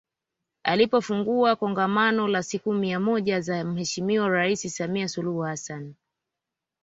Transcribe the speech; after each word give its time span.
Alipofungua 0.63 1.55
Kongamano 1.55 2.27
la 2.27 2.43
siku 2.43 2.73
mia 2.73 2.99
moja 2.99 3.41
za 3.41 3.63
Mheshimiwa 3.63 4.29
Rais 4.29 4.61
Samia 4.75 5.07
Suluhu 5.07 5.39
Hassan 5.39 5.93